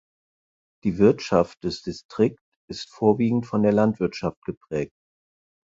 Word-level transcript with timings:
Die 0.83 0.97
Wirtschaft 0.97 1.63
des 1.63 1.83
Distrikt 1.83 2.41
ist 2.67 2.89
vorwiegend 2.89 3.45
von 3.45 3.61
der 3.61 3.71
Landwirtschaft 3.71 4.41
geprägt. 4.45 4.97